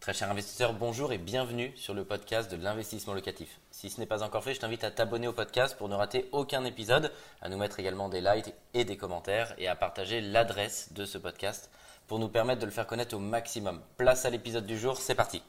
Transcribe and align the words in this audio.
Très 0.00 0.14
cher 0.14 0.30
investisseur, 0.30 0.72
bonjour 0.72 1.12
et 1.12 1.18
bienvenue 1.18 1.74
sur 1.76 1.92
le 1.92 2.06
podcast 2.06 2.50
de 2.50 2.56
l'investissement 2.56 3.12
locatif. 3.12 3.60
Si 3.70 3.90
ce 3.90 4.00
n'est 4.00 4.06
pas 4.06 4.22
encore 4.22 4.42
fait, 4.42 4.54
je 4.54 4.60
t'invite 4.60 4.82
à 4.82 4.90
t'abonner 4.90 5.28
au 5.28 5.34
podcast 5.34 5.76
pour 5.76 5.90
ne 5.90 5.94
rater 5.94 6.26
aucun 6.32 6.64
épisode, 6.64 7.12
à 7.42 7.50
nous 7.50 7.58
mettre 7.58 7.80
également 7.80 8.08
des 8.08 8.22
likes 8.22 8.54
et 8.72 8.86
des 8.86 8.96
commentaires 8.96 9.54
et 9.58 9.68
à 9.68 9.76
partager 9.76 10.22
l'adresse 10.22 10.94
de 10.94 11.04
ce 11.04 11.18
podcast 11.18 11.70
pour 12.06 12.18
nous 12.18 12.30
permettre 12.30 12.62
de 12.62 12.66
le 12.66 12.72
faire 12.72 12.86
connaître 12.86 13.14
au 13.14 13.18
maximum. 13.18 13.82
Place 13.98 14.24
à 14.24 14.30
l'épisode 14.30 14.64
du 14.64 14.78
jour, 14.78 14.96
c'est 14.96 15.14
parti. 15.14 15.42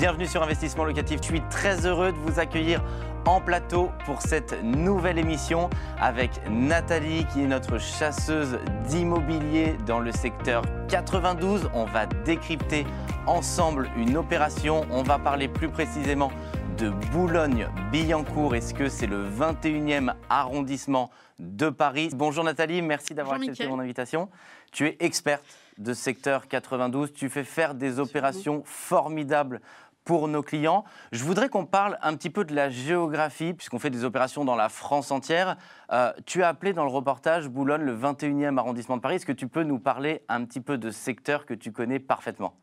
Bienvenue 0.00 0.26
sur 0.26 0.42
Investissement 0.42 0.84
Locatif. 0.84 1.20
Je 1.20 1.26
suis 1.26 1.42
très 1.50 1.84
heureux 1.84 2.10
de 2.10 2.16
vous 2.16 2.40
accueillir 2.40 2.82
en 3.26 3.38
plateau 3.38 3.90
pour 4.06 4.22
cette 4.22 4.62
nouvelle 4.64 5.18
émission 5.18 5.68
avec 6.00 6.30
Nathalie 6.48 7.26
qui 7.26 7.42
est 7.42 7.46
notre 7.46 7.76
chasseuse 7.76 8.58
d'immobilier 8.88 9.76
dans 9.84 10.00
le 10.00 10.10
secteur 10.10 10.62
92. 10.88 11.68
On 11.74 11.84
va 11.84 12.06
décrypter 12.06 12.86
ensemble 13.26 13.90
une 13.98 14.16
opération. 14.16 14.86
On 14.90 15.02
va 15.02 15.18
parler 15.18 15.48
plus 15.48 15.68
précisément 15.68 16.32
de 16.78 16.88
Boulogne-Billancourt. 17.12 18.54
Est-ce 18.54 18.72
que 18.72 18.88
c'est 18.88 19.06
le 19.06 19.28
21e 19.28 20.14
arrondissement 20.30 21.10
de 21.38 21.68
Paris? 21.68 22.08
Bonjour 22.14 22.42
Nathalie, 22.42 22.80
merci 22.80 23.12
d'avoir 23.12 23.36
accepté 23.36 23.66
mon 23.66 23.78
invitation. 23.78 24.30
Tu 24.72 24.86
es 24.86 24.96
experte 25.00 25.44
de 25.76 25.92
secteur 25.92 26.48
92. 26.48 27.12
Tu 27.12 27.28
fais 27.28 27.44
faire 27.44 27.74
des 27.74 27.98
opérations 27.98 28.62
formidables 28.64 29.60
pour 30.10 30.26
nos 30.26 30.42
clients. 30.42 30.82
Je 31.12 31.22
voudrais 31.22 31.48
qu'on 31.48 31.66
parle 31.66 31.96
un 32.02 32.16
petit 32.16 32.30
peu 32.30 32.44
de 32.44 32.52
la 32.52 32.68
géographie, 32.68 33.54
puisqu'on 33.54 33.78
fait 33.78 33.90
des 33.90 34.02
opérations 34.02 34.44
dans 34.44 34.56
la 34.56 34.68
France 34.68 35.12
entière. 35.12 35.56
Euh, 35.92 36.12
tu 36.26 36.42
as 36.42 36.48
appelé 36.48 36.72
dans 36.72 36.82
le 36.82 36.90
reportage 36.90 37.48
Boulogne 37.48 37.82
le 37.82 37.96
21e 37.96 38.58
arrondissement 38.58 38.96
de 38.96 39.02
Paris. 39.02 39.14
Est-ce 39.14 39.26
que 39.26 39.30
tu 39.30 39.46
peux 39.46 39.62
nous 39.62 39.78
parler 39.78 40.22
un 40.28 40.44
petit 40.44 40.60
peu 40.60 40.78
de 40.78 40.90
secteur 40.90 41.46
que 41.46 41.54
tu 41.54 41.70
connais 41.70 42.00
parfaitement? 42.00 42.56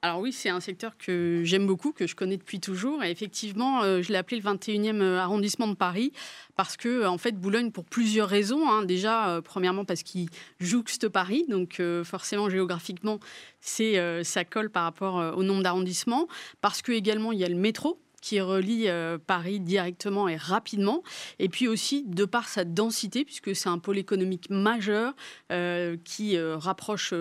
Alors 0.00 0.20
oui, 0.20 0.32
c'est 0.32 0.48
un 0.48 0.60
secteur 0.60 0.96
que 0.96 1.42
j'aime 1.44 1.66
beaucoup, 1.66 1.90
que 1.90 2.06
je 2.06 2.14
connais 2.14 2.36
depuis 2.36 2.60
toujours. 2.60 3.02
Et 3.02 3.10
effectivement, 3.10 3.82
euh, 3.82 4.00
je 4.00 4.12
l'ai 4.12 4.18
appelé 4.18 4.40
le 4.40 4.48
21e 4.48 5.02
euh, 5.02 5.18
arrondissement 5.18 5.66
de 5.66 5.74
Paris 5.74 6.12
parce 6.54 6.76
que, 6.76 6.88
euh, 6.88 7.10
en 7.10 7.18
fait, 7.18 7.32
Boulogne, 7.32 7.72
pour 7.72 7.84
plusieurs 7.84 8.28
raisons. 8.28 8.70
Hein. 8.70 8.84
Déjà, 8.84 9.40
premièrement, 9.42 9.84
parce 9.84 10.04
qu'il 10.04 10.28
jouxte 10.60 11.08
Paris. 11.08 11.46
Donc, 11.48 11.82
forcément, 12.04 12.48
géographiquement, 12.48 13.18
c'est, 13.60 14.24
ça 14.24 14.44
colle 14.44 14.70
par 14.70 14.84
rapport 14.84 15.36
au 15.36 15.42
nombre 15.42 15.62
d'arrondissements. 15.62 16.28
Parce 16.60 16.80
que, 16.82 16.92
également, 16.92 17.32
il 17.32 17.38
y 17.38 17.44
a 17.44 17.48
le 17.48 17.56
métro 17.56 18.00
qui 18.28 18.42
relie 18.42 18.88
euh, 18.88 19.16
Paris 19.16 19.58
directement 19.58 20.28
et 20.28 20.36
rapidement. 20.36 21.02
Et 21.38 21.48
puis 21.48 21.66
aussi, 21.66 22.04
de 22.06 22.26
par 22.26 22.46
sa 22.46 22.64
densité, 22.64 23.24
puisque 23.24 23.56
c'est 23.56 23.70
un 23.70 23.78
pôle 23.78 23.96
économique 23.96 24.50
majeur 24.50 25.14
euh, 25.50 25.96
qui 26.04 26.36
euh, 26.36 26.58
rapproche 26.58 27.14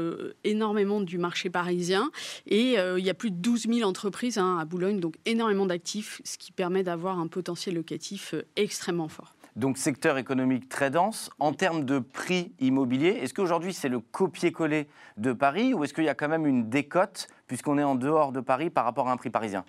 énormément 0.43 0.99
du 0.99 1.17
marché 1.17 1.49
parisien. 1.49 2.11
Et 2.45 2.73
il 2.73 3.05
y 3.05 3.09
a 3.09 3.13
plus 3.13 3.31
de 3.31 3.37
12 3.37 3.67
000 3.69 3.89
entreprises 3.89 4.37
hein, 4.37 4.57
à 4.59 4.65
Boulogne, 4.65 4.99
donc 4.99 5.15
énormément 5.25 5.65
d'actifs, 5.65 6.21
ce 6.25 6.37
qui 6.37 6.51
permet 6.51 6.83
d'avoir 6.83 7.19
un 7.19 7.27
potentiel 7.27 7.75
locatif 7.75 8.35
extrêmement 8.57 9.07
fort. 9.07 9.37
Donc 9.57 9.79
secteur 9.79 10.19
économique 10.19 10.69
très 10.69 10.91
dense. 10.91 11.31
En 11.39 11.51
termes 11.51 11.83
de 11.83 11.97
prix 11.97 12.51
immobilier, 12.59 13.09
est-ce 13.09 13.33
qu'aujourd'hui 13.33 13.73
c'est 13.73 13.89
le 13.89 13.99
copier-coller 13.99 14.87
de 15.17 15.33
Paris 15.33 15.73
ou 15.73 15.83
est-ce 15.83 15.95
qu'il 15.95 16.03
y 16.03 16.09
a 16.09 16.13
quand 16.13 16.27
même 16.27 16.45
une 16.45 16.69
décote 16.69 17.27
puisqu'on 17.47 17.77
est 17.77 17.83
en 17.83 17.95
dehors 17.95 18.31
de 18.31 18.41
Paris 18.41 18.69
par 18.69 18.85
rapport 18.85 19.07
à 19.07 19.11
un 19.11 19.17
prix 19.17 19.29
parisien 19.29 19.65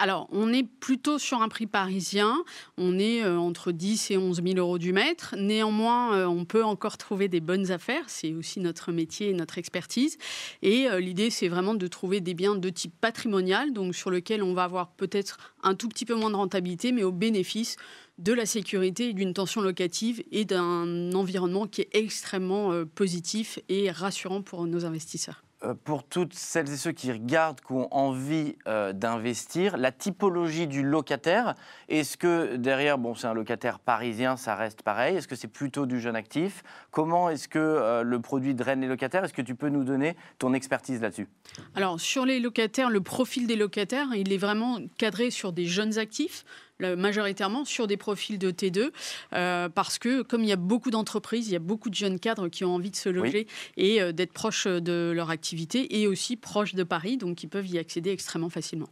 alors, 0.00 0.28
on 0.30 0.52
est 0.52 0.62
plutôt 0.62 1.18
sur 1.18 1.42
un 1.42 1.48
prix 1.48 1.66
parisien. 1.66 2.44
On 2.76 3.00
est 3.00 3.24
euh, 3.24 3.36
entre 3.36 3.72
10 3.72 4.12
et 4.12 4.16
11 4.16 4.40
000 4.44 4.58
euros 4.58 4.78
du 4.78 4.92
mètre. 4.92 5.34
Néanmoins, 5.36 6.14
euh, 6.14 6.26
on 6.26 6.44
peut 6.44 6.64
encore 6.64 6.98
trouver 6.98 7.26
des 7.26 7.40
bonnes 7.40 7.72
affaires. 7.72 8.04
C'est 8.06 8.32
aussi 8.32 8.60
notre 8.60 8.92
métier 8.92 9.30
et 9.30 9.32
notre 9.32 9.58
expertise. 9.58 10.16
Et 10.62 10.88
euh, 10.88 11.00
l'idée, 11.00 11.30
c'est 11.30 11.48
vraiment 11.48 11.74
de 11.74 11.86
trouver 11.88 12.20
des 12.20 12.34
biens 12.34 12.54
de 12.54 12.70
type 12.70 12.94
patrimonial, 13.00 13.72
donc 13.72 13.96
sur 13.96 14.10
lequel 14.10 14.44
on 14.44 14.54
va 14.54 14.62
avoir 14.62 14.92
peut-être 14.92 15.38
un 15.64 15.74
tout 15.74 15.88
petit 15.88 16.04
peu 16.04 16.14
moins 16.14 16.30
de 16.30 16.36
rentabilité, 16.36 16.92
mais 16.92 17.02
au 17.02 17.12
bénéfice 17.12 17.76
de 18.18 18.32
la 18.32 18.46
sécurité, 18.46 19.12
d'une 19.12 19.34
tension 19.34 19.60
locative 19.60 20.22
et 20.30 20.44
d'un 20.44 21.12
environnement 21.12 21.66
qui 21.66 21.82
est 21.82 21.88
extrêmement 21.92 22.84
positif 22.94 23.60
et 23.68 23.90
rassurant 23.92 24.42
pour 24.42 24.66
nos 24.66 24.84
investisseurs. 24.84 25.42
Euh, 25.64 25.74
pour 25.74 26.04
toutes 26.04 26.34
celles 26.34 26.72
et 26.72 26.76
ceux 26.76 26.92
qui 26.92 27.10
regardent, 27.10 27.60
qui 27.60 27.72
ont 27.72 27.92
envie 27.92 28.54
euh, 28.68 28.92
d'investir, 28.92 29.76
la 29.76 29.90
typologie 29.90 30.68
du 30.68 30.84
locataire, 30.84 31.56
est-ce 31.88 32.16
que 32.16 32.54
derrière, 32.54 32.96
bon, 32.96 33.16
c'est 33.16 33.26
un 33.26 33.34
locataire 33.34 33.80
parisien, 33.80 34.36
ça 34.36 34.54
reste 34.54 34.82
pareil? 34.82 35.16
Est-ce 35.16 35.26
que 35.26 35.34
c'est 35.34 35.48
plutôt 35.48 35.84
du 35.84 35.98
jeune 36.00 36.14
actif? 36.14 36.62
Comment 36.92 37.28
est-ce 37.28 37.48
que 37.48 37.58
euh, 37.58 38.04
le 38.04 38.20
produit 38.20 38.54
draine 38.54 38.82
les 38.82 38.86
locataires? 38.86 39.24
Est-ce 39.24 39.32
que 39.32 39.42
tu 39.42 39.56
peux 39.56 39.68
nous 39.68 39.82
donner 39.82 40.14
ton 40.38 40.54
expertise 40.54 41.00
là-dessus? 41.00 41.26
Alors, 41.74 41.98
sur 41.98 42.24
les 42.24 42.38
locataires, 42.38 42.88
le 42.88 43.00
profil 43.00 43.48
des 43.48 43.56
locataires, 43.56 44.14
il 44.14 44.32
est 44.32 44.38
vraiment 44.38 44.78
cadré 44.96 45.30
sur 45.32 45.52
des 45.52 45.66
jeunes 45.66 45.98
actifs 45.98 46.44
majoritairement 46.80 47.64
sur 47.64 47.86
des 47.86 47.96
profils 47.96 48.38
de 48.38 48.50
T2, 48.50 48.90
euh, 49.32 49.68
parce 49.68 49.98
que 49.98 50.22
comme 50.22 50.42
il 50.42 50.48
y 50.48 50.52
a 50.52 50.56
beaucoup 50.56 50.90
d'entreprises, 50.90 51.48
il 51.48 51.52
y 51.52 51.56
a 51.56 51.60
beaucoup 51.60 51.90
de 51.90 51.94
jeunes 51.94 52.18
cadres 52.18 52.48
qui 52.48 52.64
ont 52.64 52.74
envie 52.74 52.90
de 52.90 52.96
se 52.96 53.08
loger 53.08 53.46
et 53.76 54.00
euh, 54.00 54.12
d'être 54.12 54.32
proches 54.32 54.66
de 54.66 55.12
leur 55.14 55.30
activité 55.30 56.00
et 56.00 56.06
aussi 56.06 56.36
proches 56.36 56.74
de 56.74 56.84
Paris, 56.84 57.16
donc 57.16 57.42
ils 57.42 57.48
peuvent 57.48 57.66
y 57.66 57.78
accéder 57.78 58.10
extrêmement 58.10 58.50
facilement. 58.50 58.88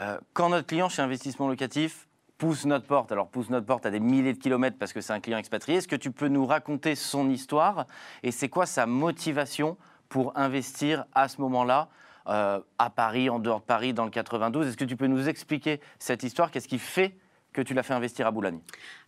Euh, 0.00 0.18
quand 0.32 0.48
notre 0.48 0.66
client 0.66 0.88
chez 0.88 1.02
Investissement 1.02 1.48
Locatif 1.48 2.08
pousse 2.38 2.64
notre 2.64 2.86
porte, 2.86 3.12
alors 3.12 3.28
pousse 3.28 3.50
notre 3.50 3.66
porte 3.66 3.86
à 3.86 3.90
des 3.90 4.00
milliers 4.00 4.32
de 4.32 4.38
kilomètres 4.38 4.78
parce 4.78 4.92
que 4.92 5.00
c'est 5.00 5.12
un 5.12 5.20
client 5.20 5.38
expatrié, 5.38 5.78
est-ce 5.78 5.88
que 5.88 5.96
tu 5.96 6.10
peux 6.10 6.28
nous 6.28 6.46
raconter 6.46 6.94
son 6.94 7.28
histoire 7.30 7.86
et 8.22 8.30
c'est 8.30 8.48
quoi 8.48 8.66
sa 8.66 8.86
motivation 8.86 9.76
pour 10.08 10.36
investir 10.36 11.04
à 11.14 11.28
ce 11.28 11.40
moment-là 11.42 11.88
à 12.26 12.90
Paris, 12.94 13.28
en 13.28 13.38
dehors 13.38 13.60
de 13.60 13.64
Paris, 13.64 13.92
dans 13.92 14.04
le 14.04 14.10
92. 14.10 14.68
Est-ce 14.68 14.76
que 14.76 14.84
tu 14.84 14.96
peux 14.96 15.06
nous 15.06 15.28
expliquer 15.28 15.80
cette 15.98 16.22
histoire? 16.22 16.50
Qu'est-ce 16.50 16.68
qui 16.68 16.78
fait 16.78 17.14
que 17.52 17.60
tu 17.60 17.74
l'as 17.74 17.82
fait 17.82 17.94
investir 17.94 18.26
à 18.26 18.30
Boulogne? 18.30 18.60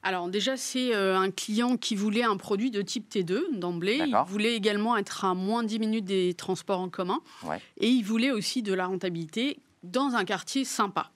Alors 0.02 0.28
déjà, 0.28 0.56
c'est 0.56 0.94
euh, 0.94 1.16
un 1.16 1.30
client 1.30 1.76
qui 1.76 1.94
voulait 1.94 2.24
un 2.24 2.36
produit 2.36 2.70
de 2.70 2.82
type 2.82 3.08
T2 3.10 3.58
d'emblée. 3.58 4.00
Il 4.04 4.16
voulait 4.26 4.54
également 4.54 4.96
être 4.96 5.24
à 5.24 5.34
moins 5.34 5.62
10 5.62 5.78
minutes 5.78 6.04
des 6.04 6.34
transports 6.34 6.80
en 6.80 6.88
commun. 6.88 7.20
Et 7.78 7.88
il 7.88 8.02
voulait 8.02 8.30
aussi 8.30 8.62
de 8.62 8.74
la 8.74 8.86
rentabilité 8.86 9.58
dans 9.82 10.14
un 10.14 10.24
quartier 10.24 10.64
sympa. 10.64 11.10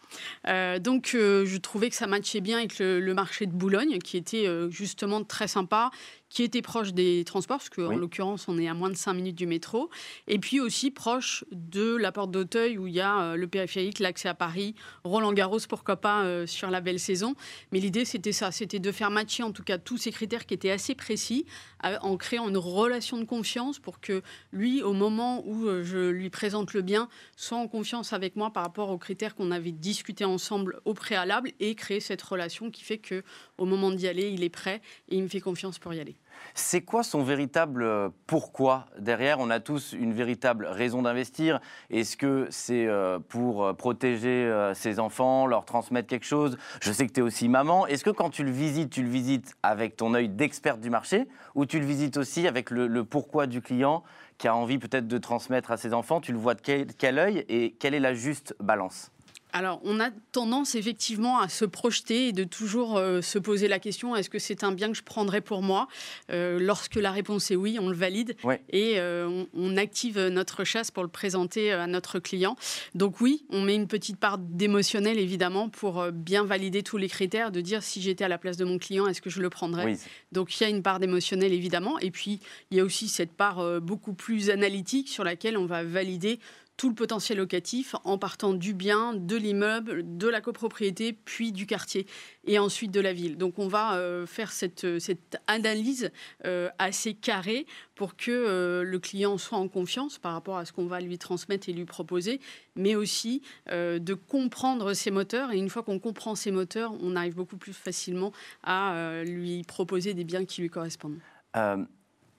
Euh, 0.49 0.81
donc, 0.81 1.13
euh, 1.15 1.45
je 1.47 1.57
trouvais 1.57 1.89
que 1.89 1.95
ça 1.95 2.09
matchait 2.09 2.41
bien 2.41 2.59
avec 2.59 2.81
le, 2.81 3.15
marché 3.15 3.47
de 3.47 3.53
Boulogne, 3.53 3.99
qui 3.99 4.17
était 4.17 4.49
justement 4.71 5.23
très 5.23 5.47
sympa 5.47 5.91
qui 6.29 6.43
était 6.43 6.63
proche 6.63 6.93
des 6.93 7.25
transports, 7.25 7.59
parce 7.59 7.71
qu'en 7.71 7.97
l'occurrence, 7.97 8.49
on 8.49 8.59
est 8.59 8.69
à 8.69 8.75
moins 8.75 8.91
de 8.91 8.97
5 8.97 9.15
minutes 9.15 9.37
du 9.37 9.47
métro, 9.47 9.91
et 10.27 10.39
puis 10.39 10.61
aussi 10.61 10.91
proche 10.91 11.45
de 11.53 11.97
la 11.97 12.13
porte 12.13 12.31
d'Auteuil, 12.31 12.79
où 12.79 12.87
il 12.87 12.95
y 12.95 13.01
a 13.01 13.21
euh, 13.21 13.37
le 13.37 13.47
périphérique, 13.47 13.99
l'accès 13.99 14.29
à 14.29 14.35
Paris, 14.35 14.75
Roland-Garros, 15.05 15.61
pourquoi 15.69 15.97
pas, 15.97 16.25
euh, 16.25 16.47
sur 16.47 16.71
la 16.71 16.81
belle 16.81 16.99
saison. 16.99 17.35
Mais 17.73 17.81
l'idée, 17.81 18.05
c'était 18.05 18.33
ça, 18.33 18.51
c'était 18.51 18.79
de 18.79 18.93
faire 18.93 19.11
matcher 19.11 19.43
en 19.43 19.53
tout 19.53 19.63
cas 19.63 19.79
tous 19.79 19.99
ces 19.99 20.11
critères 20.11 20.47
qui 20.47 20.55
étaient 20.55 20.71
assez 20.71 20.95
précis, 20.95 21.47
en 21.83 22.17
créant 22.17 22.49
une 22.49 22.57
relation 22.57 23.19
de 23.19 23.25
confiance 23.25 23.79
pour 23.79 24.01
que 24.01 24.23
lui, 24.53 24.83
au 24.83 24.93
moment 24.93 25.43
où 25.47 25.67
euh, 25.67 25.85
je 25.85 26.11
lui 26.11 26.31
présente 26.31 26.75
le 26.75 26.83
bien, 26.83 27.09
soit 27.37 27.59
en 27.59 27.69
confiance 27.69 28.13
avec 28.13 28.37
moi 28.37 28.51
par 28.51 28.65
rapport 28.65 28.91
aux 28.91 28.99
critères 28.99 29.35
qu'on 29.35 29.51
avait 29.51 29.73
discutés 29.73 30.25
ensemble 30.25 30.81
au 30.85 30.95
préalable, 30.95 31.53
et 31.61 31.75
créer 31.75 32.01
cette 32.01 32.23
relation 32.23 32.71
qui 32.71 32.83
fait 32.83 32.99
que 32.99 33.23
au 33.59 33.65
moment 33.65 33.91
d'y 33.91 34.09
aller, 34.09 34.31
il 34.31 34.43
est 34.43 34.49
prêt 34.49 34.81
et 35.09 35.17
il 35.17 35.23
me 35.23 35.29
fait 35.29 35.41
confiance 35.41 35.79
pour 35.79 35.95
y 35.95 36.01
aller. 36.01 36.16
C'est 36.59 36.81
quoi 36.81 37.03
son 37.03 37.23
véritable 37.23 37.83
euh, 37.83 38.09
pourquoi 38.27 38.87
derrière? 38.99 39.41
On 39.41 39.51
a 39.51 39.61
tous 39.61 39.93
une 39.93 40.15
véritable 40.15 40.65
raison 40.65 41.03
d'investir. 41.03 41.61
Est-ce 41.91 42.17
que 42.17 42.47
c'est 42.49 42.87
euh, 42.87 43.19
pour 43.19 43.63
euh, 43.63 43.73
protéger 43.75 44.51
ses 44.75 44.99
enfants, 44.99 45.47
leur 45.47 45.67
transmettre 45.67 46.09
quelque 46.09 46.25
chose? 46.25 46.57
Je 46.81 46.93
sais 46.93 47.07
que 47.07 47.13
tu 47.13 47.21
es 47.21 47.23
aussi 47.23 47.51
maman. 47.51 47.87
Est-ce 47.87 48.05
que 48.05 48.11
quand 48.11 48.31
tu 48.31 48.43
le 48.43 48.51
visites, 48.51 48.89
tu 48.89 49.03
le 49.03 49.11
visites 49.11 49.55
avec 49.63 49.97
ton 49.97 50.15
œil 50.15 50.31
d'expert 50.31 50.79
du 50.79 50.89
marché 50.89 51.29
ou 51.55 51.67
tu 51.67 51.79
le 51.79 51.85
visites 51.85 52.17
aussi 52.17 52.49
avec 52.49 52.71
le, 52.71 53.05
pourquoi 53.05 53.47
du 53.47 53.61
client 53.61 54.03
qui 54.39 54.49
a 54.49 54.57
envie 54.57 54.79
peut-être 54.79 55.07
de 55.07 55.19
transmettre 55.19 55.71
à 55.71 55.77
ses 55.77 55.93
enfants? 55.93 56.23
Tu 56.23 56.33
le 56.33 56.39
vois 56.39 56.55
de 56.55 56.63
quel, 56.63 56.87
quel 56.95 57.19
œil 57.19 57.45
et 57.51 57.73
quelle 57.73 57.93
est 57.93 58.01
la 58.01 58.15
juste 58.15 58.55
balance? 58.61 59.11
Alors, 59.57 59.81
on 59.85 60.01
a 60.01 60.11
tendance 60.33 60.75
effectivement 60.75 61.39
à 61.39 61.49
se 61.49 61.65
projeter 61.65 62.29
et 62.29 62.33
de 62.33 62.45
toujours 62.45 62.99
euh, 62.99 63.23
se 63.23 63.39
poser 63.39 63.69
la 63.69 63.79
question 63.79 64.15
est-ce 64.15 64.29
que 64.29 64.39
c'est 64.39 64.65
un 64.65 64.71
bien 64.71 64.89
que 64.89 64.99
je 64.99 65.03
prendrais 65.03 65.41
pour 65.41 65.63
moi? 65.63 65.89
Euh, 66.31 66.59
Lorsque 66.61 66.97
la 66.97 67.11
réponse 67.11 67.51
est 67.51 67.57
oui, 67.57 67.79
on 67.81 67.89
le 67.89 67.97
valide 67.97 68.37
et 68.69 68.99
euh, 68.99 69.45
on, 69.55 69.77
active 69.79 70.19
notre 70.19 70.65
chasse 70.65 70.91
pour 70.91 71.03
le 71.03 71.09
présenter 71.09 71.73
à 71.73 71.87
notre 71.87 72.19
client. 72.19 72.55
Donc, 72.95 73.23
oui, 73.23 73.47
on 73.49 73.63
met 73.63 73.75
une 73.75 73.89
petite 73.89 74.19
part 74.19 74.37
d'émotionnel 74.37 75.19
évidemment 75.19 75.71
pour 75.71 76.05
bien 76.13 76.45
valider 76.45 76.83
tous 76.83 76.99
les 76.99 77.09
critères, 77.09 77.51
de 77.51 77.63
dire 77.63 77.83
si 77.83 78.03
j'étais 78.03 78.25
à 78.25 78.29
la 78.29 78.37
place 78.37 78.59
de 78.59 78.67
mon 78.67 78.77
client, 78.77 79.07
est-ce 79.07 79.23
que 79.23 79.31
je 79.31 79.41
le 79.41 79.49
prendrais? 79.49 79.97
Donc, 80.33 80.55
il 80.55 80.65
y 80.65 80.67
a 80.67 80.69
une 80.69 80.83
part 80.83 81.01
d'émotionnel 81.01 81.55
évidemment. 81.55 81.99
Et 82.01 82.11
puis, 82.11 82.41
il 82.71 82.77
y 82.77 82.81
a 82.81 82.85
aussi 82.85 83.09
cette 83.09 83.33
part 83.33 83.81
beaucoup 83.81 84.13
plus 84.13 84.51
analytique 84.51 85.09
sur 85.09 85.25
laquelle 85.25 85.57
on 85.57 85.67
va 85.67 85.83
valider 85.83 86.41
tout 86.77 86.89
le 86.89 86.95
potentiel 86.95 87.39
locatif 87.39 87.95
en 88.05 88.19
partant 88.19 88.53
du 88.53 88.75
bien, 88.75 89.15
de 89.15 89.37
l'immeuble, 89.37 90.19
de 90.19 90.29
la 90.29 90.41
copropriété, 90.41 91.13
puis 91.13 91.53
du 91.53 91.67
quartier 91.67 92.07
et 92.45 92.59
ensuite 92.59 92.91
de 92.91 93.01
la 93.01 93.13
ville. 93.13 93.39
Donc 93.39 93.59
on 93.59 93.69
va 93.69 93.97
euh, 93.97 94.27
faire 94.27 94.53
cette, 94.53 94.99
cette 94.99 95.39
analyse 95.47 96.11
euh, 96.45 96.69
assez 96.79 97.15
carrée 97.15 97.67
pour 97.95 98.17
que 98.17 98.31
euh, 98.31 98.83
le 98.83 98.99
client 98.99 99.39
soit 99.39 99.59
en 99.59 99.69
confiance 99.69 100.19
par 100.19 100.33
rapport 100.33 100.59
à 100.59 100.65
ce 100.65 100.73
qu'on 100.73 100.87
va 100.87 101.01
lui 101.01 101.19
transmettre 101.19 101.69
et 101.69 101.73
lui 101.73 101.87
proposer, 101.87 102.41
mais 102.75 102.95
aussi 102.95 103.43
de 103.71 104.15
comprendre 104.15 104.93
ses 104.93 105.11
moteurs. 105.11 105.53
Et 105.53 105.59
une 105.59 105.71
fois 105.71 105.83
qu'on 105.83 105.99
comprend 105.99 106.35
ses 106.35 106.51
moteurs, 106.51 106.93
on 107.01 107.17
arrive 107.17 107.35
beaucoup 107.35 107.57
plus 107.57 107.73
facilement 107.73 108.33
à 108.63 109.23
lui 109.25 109.63
proposer 109.65 110.15
des 110.15 110.25
biens 110.25 110.45
qui 110.45 110.61
lui 110.61 110.69
correspondent. 110.69 111.19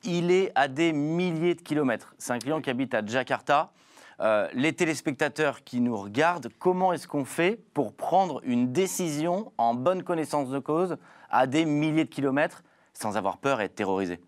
il 0.04 0.31
est 0.31 0.51
à 0.56 0.68
des 0.68 0.94
milliers 0.94 1.56
de 1.56 1.62
kilomètres. 1.62 2.13
C'est 2.18 2.33
un 2.33 2.40
client 2.40 2.62
qui 2.62 2.69
habite 2.69 2.94
à 2.94 3.06
Jakarta. 3.06 3.72
Euh, 4.19 4.48
les 4.54 4.74
téléspectateurs 4.74 5.64
qui 5.64 5.80
nous 5.80 5.96
regardent, 5.96 6.50
comment 6.58 6.92
est-ce 6.92 7.08
qu'on 7.08 7.25
fait 7.25 7.60
pour 7.74 7.94
prendre 7.94 8.42
une 8.44 8.72
décision 8.72 9.52
en 9.58 9.75
bonne 9.75 10.02
connaissance 10.02 10.50
de 10.50 10.60
cause 10.60 10.98
à 11.30 11.46
des 11.46 11.66
milliers 11.66 12.06
de 12.06 12.10
kilomètres 12.10 12.64
sans 12.94 13.16
avoir 13.16 13.38
peur 13.38 13.62
et 13.62 13.66
être 13.66 13.75
terrorisé? 13.75 14.19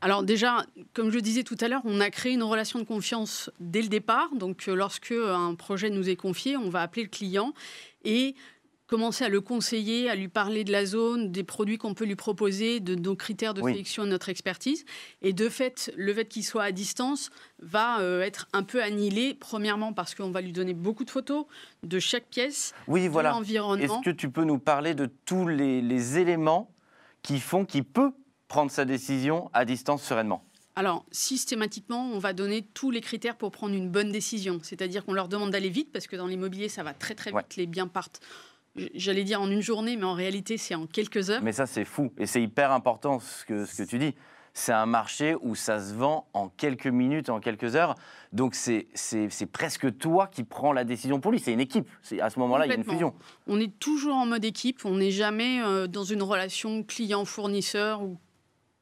Alors 0.00 0.22
déjà, 0.22 0.66
comme 0.92 1.10
je 1.10 1.14
le 1.14 1.22
disais 1.22 1.44
tout 1.44 1.56
à 1.60 1.68
l'heure, 1.68 1.80
on 1.84 2.00
a 2.00 2.10
créé 2.10 2.32
une 2.32 2.42
relation 2.42 2.78
de 2.78 2.84
confiance 2.84 3.50
dès 3.60 3.82
le 3.82 3.88
départ. 3.88 4.28
Donc 4.34 4.68
euh, 4.68 4.74
lorsque 4.74 5.12
un 5.12 5.54
projet 5.54 5.90
nous 5.90 6.10
est 6.10 6.16
confié, 6.16 6.56
on 6.56 6.68
va 6.68 6.82
appeler 6.82 7.04
le 7.04 7.08
client 7.08 7.54
et 8.04 8.34
commencer 8.94 9.24
à 9.24 9.28
le 9.28 9.40
conseiller, 9.40 10.08
à 10.08 10.14
lui 10.14 10.28
parler 10.28 10.62
de 10.62 10.70
la 10.70 10.86
zone, 10.86 11.32
des 11.32 11.42
produits 11.42 11.78
qu'on 11.78 11.94
peut 11.94 12.04
lui 12.04 12.14
proposer, 12.14 12.78
de 12.78 12.94
nos 12.94 13.16
critères 13.16 13.52
de 13.52 13.60
sélection 13.60 14.04
et 14.04 14.08
notre 14.08 14.28
expertise. 14.28 14.84
Et 15.20 15.32
de 15.32 15.48
fait, 15.48 15.92
le 15.96 16.14
fait 16.14 16.26
qu'il 16.26 16.44
soit 16.44 16.62
à 16.62 16.70
distance 16.70 17.30
va 17.58 17.98
euh, 17.98 18.22
être 18.22 18.46
un 18.52 18.62
peu 18.62 18.80
annihilé, 18.80 19.34
premièrement 19.34 19.92
parce 19.92 20.14
qu'on 20.14 20.30
va 20.30 20.40
lui 20.40 20.52
donner 20.52 20.74
beaucoup 20.74 21.04
de 21.04 21.10
photos 21.10 21.46
de 21.82 21.98
chaque 21.98 22.26
pièce, 22.26 22.72
oui, 22.86 23.08
voilà. 23.08 23.30
l'environnement. 23.30 24.00
Est-ce 24.00 24.10
que 24.10 24.14
tu 24.14 24.30
peux 24.30 24.44
nous 24.44 24.60
parler 24.60 24.94
de 24.94 25.10
tous 25.24 25.48
les, 25.48 25.82
les 25.82 26.18
éléments 26.18 26.70
qui 27.22 27.40
font 27.40 27.64
qu'il 27.64 27.82
peut 27.82 28.12
prendre 28.46 28.70
sa 28.70 28.84
décision 28.84 29.50
à 29.54 29.64
distance 29.64 30.04
sereinement? 30.04 30.44
Alors, 30.76 31.04
systématiquement, 31.10 32.12
on 32.12 32.20
va 32.20 32.32
donner 32.32 32.62
tous 32.62 32.92
les 32.92 33.00
critères 33.00 33.36
pour 33.36 33.50
prendre 33.50 33.74
une 33.74 33.90
bonne 33.90 34.12
décision. 34.12 34.60
C'est-à-dire 34.62 35.04
qu'on 35.04 35.14
leur 35.14 35.26
demande 35.26 35.50
d'aller 35.50 35.68
vite, 35.68 35.90
parce 35.92 36.06
que 36.06 36.14
dans 36.14 36.28
l'immobilier, 36.28 36.68
ça 36.68 36.84
va 36.84 36.94
très 36.94 37.16
très 37.16 37.32
vite, 37.32 37.56
les 37.56 37.66
biens 37.66 37.88
partent 37.88 38.20
j'allais 38.94 39.24
dire 39.24 39.40
en 39.40 39.50
une 39.50 39.60
journée, 39.60 39.96
mais 39.96 40.04
en 40.04 40.14
réalité, 40.14 40.56
c'est 40.56 40.74
en 40.74 40.86
quelques 40.86 41.30
heures. 41.30 41.42
Mais 41.42 41.52
ça, 41.52 41.66
c'est 41.66 41.84
fou. 41.84 42.12
Et 42.18 42.26
c'est 42.26 42.42
hyper 42.42 42.72
important 42.72 43.20
ce 43.20 43.44
que, 43.44 43.64
ce 43.64 43.82
que 43.82 43.88
tu 43.88 43.98
dis. 43.98 44.14
C'est 44.56 44.72
un 44.72 44.86
marché 44.86 45.34
où 45.40 45.56
ça 45.56 45.80
se 45.80 45.94
vend 45.94 46.28
en 46.32 46.48
quelques 46.48 46.86
minutes, 46.86 47.28
en 47.28 47.40
quelques 47.40 47.74
heures. 47.74 47.96
Donc, 48.32 48.54
c'est 48.54 48.86
presque 49.52 49.98
toi 49.98 50.28
qui 50.28 50.44
prends 50.44 50.72
la 50.72 50.84
décision 50.84 51.18
pour 51.18 51.32
lui. 51.32 51.40
C'est 51.40 51.52
une 51.52 51.60
équipe. 51.60 51.88
À 52.20 52.30
ce 52.30 52.38
moment-là, 52.38 52.66
il 52.66 52.68
y 52.68 52.72
a 52.72 52.76
une 52.76 52.84
fusion. 52.84 53.14
On 53.48 53.58
est 53.58 53.78
toujours 53.80 54.14
en 54.14 54.26
mode 54.26 54.44
équipe. 54.44 54.84
On 54.84 54.96
n'est 54.96 55.10
jamais 55.10 55.60
euh, 55.60 55.88
dans 55.88 56.04
une 56.04 56.22
relation 56.22 56.84
client-fournisseur 56.84 58.02
ou 58.02 58.16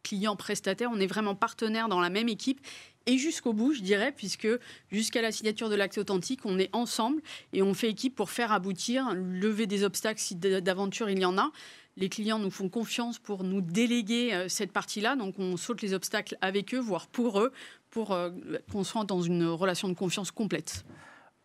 client-prestataire. 0.02 0.90
On 0.92 1.00
est 1.00 1.06
vraiment 1.06 1.34
partenaire 1.34 1.88
dans 1.88 2.00
la 2.00 2.10
même 2.10 2.28
équipe 2.28 2.60
et 3.06 3.18
jusqu'au 3.18 3.52
bout, 3.52 3.72
je 3.72 3.82
dirais, 3.82 4.12
puisque 4.12 4.48
jusqu'à 4.90 5.22
la 5.22 5.32
signature 5.32 5.68
de 5.68 5.74
l'acte 5.74 5.98
authentique, 5.98 6.40
on 6.44 6.58
est 6.58 6.70
ensemble 6.72 7.22
et 7.52 7.62
on 7.62 7.74
fait 7.74 7.88
équipe 7.88 8.14
pour 8.14 8.30
faire 8.30 8.52
aboutir, 8.52 9.14
lever 9.14 9.66
des 9.66 9.84
obstacles 9.84 10.20
si 10.20 10.36
d'aventure 10.36 11.10
il 11.10 11.18
y 11.18 11.24
en 11.24 11.38
a. 11.38 11.50
Les 11.96 12.08
clients 12.08 12.38
nous 12.38 12.50
font 12.50 12.68
confiance 12.68 13.18
pour 13.18 13.44
nous 13.44 13.60
déléguer 13.60 14.32
euh, 14.32 14.48
cette 14.48 14.72
partie-là, 14.72 15.14
donc 15.14 15.34
on 15.38 15.58
saute 15.58 15.82
les 15.82 15.92
obstacles 15.92 16.38
avec 16.40 16.74
eux, 16.74 16.78
voire 16.78 17.06
pour 17.06 17.38
eux, 17.38 17.52
pour 17.90 18.12
euh, 18.12 18.30
qu'on 18.72 18.82
soit 18.82 19.04
dans 19.04 19.20
une 19.20 19.46
relation 19.46 19.88
de 19.88 19.94
confiance 19.94 20.30
complète. 20.30 20.86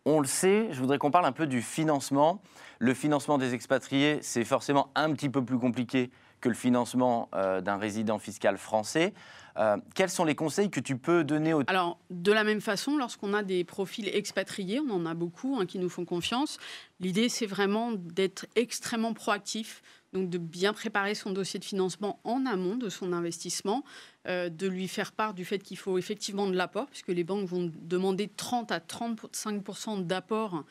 On 0.06 0.20
le 0.20 0.26
sait, 0.26 0.68
je 0.70 0.80
voudrais 0.80 0.96
qu'on 0.96 1.10
parle 1.10 1.26
un 1.26 1.32
peu 1.32 1.46
du 1.46 1.60
financement. 1.60 2.40
Le 2.78 2.94
financement 2.94 3.36
des 3.36 3.52
expatriés, 3.52 4.20
c'est 4.22 4.44
forcément 4.44 4.90
un 4.94 5.12
petit 5.12 5.28
peu 5.28 5.44
plus 5.44 5.58
compliqué 5.58 6.10
que 6.40 6.48
le 6.48 6.54
financement 6.54 7.28
euh, 7.34 7.60
d'un 7.60 7.76
résident 7.76 8.18
fiscal 8.18 8.58
français. 8.58 9.12
Euh, 9.58 9.76
quels 9.94 10.10
sont 10.10 10.24
les 10.24 10.36
conseils 10.36 10.70
que 10.70 10.78
tu 10.78 10.96
peux 10.96 11.24
donner 11.24 11.52
aux... 11.52 11.62
Alors, 11.66 11.98
de 12.10 12.30
la 12.30 12.44
même 12.44 12.60
façon, 12.60 12.96
lorsqu'on 12.96 13.34
a 13.34 13.42
des 13.42 13.64
profils 13.64 14.08
expatriés, 14.08 14.80
on 14.80 14.90
en 14.90 15.06
a 15.06 15.14
beaucoup 15.14 15.58
hein, 15.58 15.66
qui 15.66 15.78
nous 15.80 15.88
font 15.88 16.04
confiance, 16.04 16.58
l'idée 17.00 17.28
c'est 17.28 17.46
vraiment 17.46 17.90
d'être 17.92 18.46
extrêmement 18.54 19.14
proactif, 19.14 19.82
donc 20.12 20.30
de 20.30 20.38
bien 20.38 20.72
préparer 20.72 21.16
son 21.16 21.32
dossier 21.32 21.58
de 21.58 21.64
financement 21.64 22.20
en 22.22 22.46
amont 22.46 22.76
de 22.76 22.88
son 22.88 23.12
investissement, 23.12 23.82
euh, 24.28 24.48
de 24.48 24.68
lui 24.68 24.86
faire 24.86 25.10
part 25.10 25.34
du 25.34 25.44
fait 25.44 25.58
qu'il 25.58 25.76
faut 25.76 25.98
effectivement 25.98 26.46
de 26.46 26.54
l'apport, 26.54 26.86
puisque 26.86 27.08
les 27.08 27.24
banques 27.24 27.48
vont 27.48 27.70
demander 27.82 28.28
30 28.28 28.70
à 28.70 28.78
35 28.78 30.06
d'apport 30.06 30.64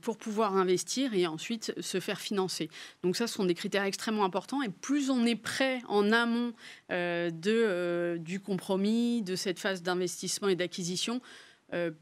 pour 0.00 0.16
pouvoir 0.16 0.56
investir 0.56 1.14
et 1.14 1.26
ensuite 1.26 1.74
se 1.80 1.98
faire 1.98 2.20
financer. 2.20 2.68
Donc 3.02 3.16
ça, 3.16 3.26
ce 3.26 3.34
sont 3.34 3.44
des 3.44 3.54
critères 3.54 3.84
extrêmement 3.84 4.24
importants. 4.24 4.62
Et 4.62 4.68
plus 4.68 5.10
on 5.10 5.24
est 5.24 5.36
prêt 5.36 5.80
en 5.88 6.12
amont 6.12 6.52
euh, 6.92 7.30
de, 7.30 7.52
euh, 7.52 8.18
du 8.18 8.40
compromis, 8.40 9.22
de 9.22 9.36
cette 9.36 9.58
phase 9.58 9.82
d'investissement 9.82 10.48
et 10.48 10.56
d'acquisition, 10.56 11.20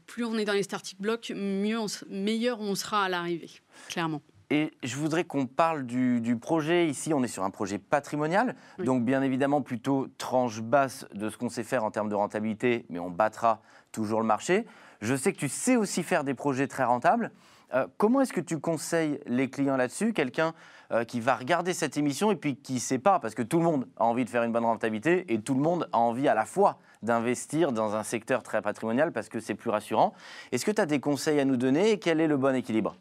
plus 0.05 0.23
on 0.23 0.37
est 0.37 0.45
dans 0.45 0.53
les 0.53 0.61
starting 0.61 0.99
blocks, 0.99 1.33
mieux 1.35 1.79
meilleur 2.07 2.61
on 2.61 2.75
sera 2.75 3.05
à 3.05 3.09
l'arrivée, 3.09 3.49
clairement. 3.89 4.21
Et 4.51 4.71
je 4.83 4.95
voudrais 4.95 5.23
qu'on 5.23 5.47
parle 5.47 5.87
du, 5.87 6.21
du, 6.21 6.37
projet. 6.37 6.87
Ici, 6.87 7.15
on 7.15 7.23
est 7.23 7.27
sur 7.27 7.43
un 7.43 7.49
projet 7.49 7.79
patrimonial, 7.79 8.55
donc 8.77 9.03
bien 9.03 9.23
évidemment 9.23 9.63
plutôt 9.63 10.07
tranche 10.19 10.61
basse 10.61 11.07
de 11.15 11.31
ce 11.31 11.37
qu'on 11.37 11.49
sait 11.49 11.63
faire 11.63 11.83
en 11.83 11.89
termes 11.89 12.09
de 12.09 12.15
rentabilité, 12.15 12.85
mais 12.89 12.99
on 12.99 13.09
battra 13.09 13.63
toujours 13.91 14.21
le 14.21 14.27
marché. 14.27 14.67
Je 15.01 15.15
sais 15.15 15.33
que 15.33 15.39
tu 15.39 15.49
sais 15.49 15.75
aussi 15.75 16.03
faire 16.03 16.23
des 16.23 16.35
projets 16.35 16.67
très 16.67 16.83
rentables. 16.83 17.31
Euh, 17.73 17.87
comment 17.97 18.21
est-ce 18.21 18.33
que 18.33 18.41
tu 18.41 18.59
conseilles 18.59 19.19
les 19.25 19.49
clients 19.49 19.77
là-dessus? 19.77 20.13
Quelqu'un 20.13 20.53
euh, 20.91 21.03
qui 21.03 21.19
va 21.19 21.35
regarder 21.35 21.73
cette 21.73 21.97
émission 21.97 22.31
et 22.31 22.35
puis 22.35 22.55
qui 22.55 22.75
ne 22.75 22.79
sait 22.79 22.99
pas, 22.99 23.19
parce 23.19 23.33
que 23.33 23.41
tout 23.41 23.57
le 23.57 23.63
monde 23.63 23.87
a 23.97 24.05
envie 24.05 24.23
de 24.23 24.29
faire 24.29 24.43
une 24.43 24.51
bonne 24.51 24.65
rentabilité 24.65 25.25
et 25.33 25.39
tout 25.41 25.55
le 25.55 25.61
monde 25.61 25.89
a 25.91 25.97
envie 25.97 26.27
à 26.27 26.35
la 26.35 26.45
fois 26.45 26.77
d'investir 27.01 27.71
dans 27.71 27.95
un 27.95 28.03
secteur 28.03 28.43
très 28.43 28.61
patrimonial 28.61 29.11
parce 29.11 29.29
que 29.29 29.39
c'est 29.39 29.55
plus 29.55 29.69
rassurant. 29.69 30.13
Est-ce 30.51 30.65
que 30.65 30.71
tu 30.71 30.81
as 30.81 30.85
des 30.85 30.99
conseils 30.99 31.39
à 31.39 31.45
nous 31.45 31.57
donner 31.57 31.91
et 31.91 31.99
quel 31.99 32.21
est 32.21 32.27
le 32.27 32.37
bon 32.37 32.55
équilibre? 32.55 32.95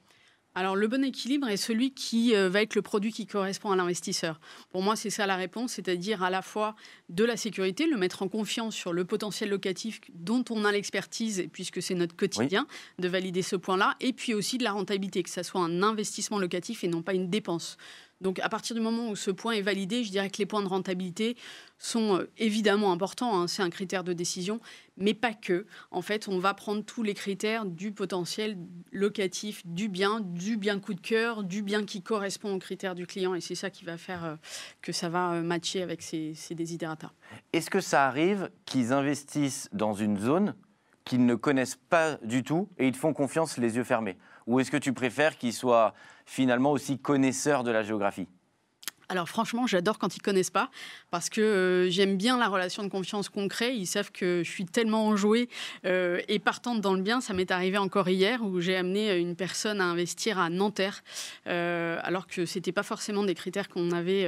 Alors 0.54 0.76
le 0.76 0.86
bon 0.86 1.02
équilibre 1.02 1.48
est 1.48 1.56
celui 1.56 1.92
qui 1.92 2.34
euh, 2.34 2.48
va 2.48 2.62
être 2.62 2.74
le 2.74 2.82
produit 2.82 3.12
qui 3.12 3.26
correspond 3.26 3.72
à 3.72 3.76
l'investisseur. 3.76 4.40
Pour 4.70 4.82
moi, 4.82 4.94
c'est 4.94 5.10
ça 5.10 5.26
la 5.26 5.36
réponse, 5.36 5.72
c'est-à-dire 5.72 6.22
à 6.22 6.30
la 6.30 6.42
fois 6.42 6.76
de 7.08 7.24
la 7.24 7.36
sécurité, 7.36 7.86
le 7.86 7.96
mettre 7.96 8.22
en 8.22 8.28
confiance 8.28 8.74
sur 8.74 8.92
le 8.92 9.04
potentiel 9.04 9.50
locatif 9.50 10.00
dont 10.14 10.44
on 10.50 10.64
a 10.64 10.72
l'expertise, 10.72 11.48
puisque 11.52 11.82
c'est 11.82 11.94
notre 11.94 12.14
quotidien, 12.14 12.66
de 12.98 13.08
valider 13.08 13.42
ce 13.42 13.56
point-là, 13.56 13.96
et 14.00 14.12
puis 14.12 14.32
aussi 14.34 14.58
de 14.58 14.64
la 14.64 14.72
rentabilité, 14.72 15.22
que 15.22 15.30
ça 15.30 15.42
soit 15.42 15.60
un 15.60 15.82
investissement 15.82 16.38
locatif 16.38 16.84
et 16.84 16.88
non 16.88 17.02
pas 17.02 17.14
une 17.14 17.28
dépense. 17.30 17.76
Donc 18.24 18.40
à 18.40 18.48
partir 18.48 18.74
du 18.74 18.80
moment 18.80 19.10
où 19.10 19.16
ce 19.16 19.30
point 19.30 19.52
est 19.52 19.62
validé, 19.62 20.02
je 20.02 20.10
dirais 20.10 20.30
que 20.30 20.38
les 20.38 20.46
points 20.46 20.62
de 20.62 20.66
rentabilité 20.66 21.36
sont 21.78 22.16
euh, 22.16 22.30
évidemment 22.38 22.90
importants, 22.90 23.38
hein, 23.38 23.46
c'est 23.46 23.60
un 23.60 23.68
critère 23.68 24.02
de 24.02 24.14
décision, 24.14 24.60
mais 24.96 25.12
pas 25.12 25.34
que. 25.34 25.66
En 25.90 26.00
fait, 26.00 26.26
on 26.26 26.38
va 26.38 26.54
prendre 26.54 26.82
tous 26.82 27.02
les 27.02 27.12
critères 27.12 27.66
du 27.66 27.92
potentiel 27.92 28.56
locatif 28.92 29.60
du 29.66 29.90
bien, 29.90 30.20
du 30.20 30.56
bien 30.56 30.81
coup 30.81 30.94
de 30.94 31.02
cœur, 31.02 31.44
du 31.44 31.62
bien 31.62 31.84
qui 31.84 32.00
correspond 32.00 32.54
aux 32.54 32.58
critères 32.58 32.94
du 32.94 33.06
client, 33.06 33.34
et 33.34 33.43
c'est 33.43 33.54
ça 33.54 33.69
qui 33.69 33.84
va 33.84 33.98
faire 33.98 34.24
euh, 34.24 34.36
que 34.81 34.93
ça 34.93 35.10
va 35.10 35.32
euh, 35.32 35.43
matcher 35.43 35.82
avec 35.82 36.00
ces, 36.00 36.32
ces. 36.34 36.54
Est-ce 37.52 37.69
que 37.69 37.81
ça 37.81 38.06
arrive 38.06 38.50
qu'ils 38.64 38.94
investissent 38.94 39.69
dans 39.72 39.93
une 39.93 40.19
zone 40.19 40.54
qu'ils 41.04 41.26
ne 41.26 41.34
connaissent 41.34 41.78
pas 41.90 42.16
du 42.22 42.43
tout 42.43 42.69
et 42.78 42.86
ils 42.86 42.93
te 42.93 42.96
font 42.96 43.12
confiance 43.12 43.58
les 43.58 43.76
yeux 43.76 43.84
fermés? 43.84 44.16
Ou 44.46 44.60
est-ce 44.60 44.70
que 44.70 44.78
tu 44.78 44.94
préfères 44.94 45.36
qu'ils 45.36 45.52
soient 45.52 45.94
finalement 46.24 46.72
aussi 46.72 46.98
connaisseurs 46.98 47.64
de 47.64 47.70
la 47.70 47.82
géographie 47.82 48.28
alors 49.08 49.29
franchement, 49.29 49.67
j'adore 49.67 49.99
quand 49.99 50.17
ils 50.17 50.23
connaissent 50.23 50.51
pas 50.51 50.70
parce 51.11 51.29
que 51.29 51.41
euh, 51.41 51.91
j'aime 51.91 52.17
bien 52.17 52.39
la 52.39 52.49
relation 52.49 52.82
de 52.82 52.89
confiance 52.89 53.29
qu'on 53.29 53.49
crée. 53.49 53.75
Ils 53.75 53.87
savent 53.87 54.13
que 54.13 54.43
je 54.44 54.51
suis 54.51 54.65
tellement 54.65 55.06
enjouée 55.06 55.49
euh, 55.84 56.20
et 56.29 56.39
partante 56.39 56.81
dans 56.81 56.94
le 56.94 57.03
bien. 57.03 57.20
Ça 57.20 57.34
m'est 57.34 57.51
arrivé 57.51 57.79
encore 57.79 58.08
hier 58.08 58.43
où 58.43 58.61
j'ai 58.61 58.77
amené 58.77 59.17
une 59.19 59.37
personne 59.37 59.81
à 59.81 59.84
investir 59.84 60.39
à 60.39 60.51
Nanterre 60.51 61.03
euh, 61.46 61.99
alors 62.03 62.27
que 62.27 62.46
c'était 62.46 62.73
pas 62.73 62.82
forcément 62.82 63.25
des 63.25 63.34
critères 63.34 63.69
qu'on 63.69 63.91
avait 63.93 64.27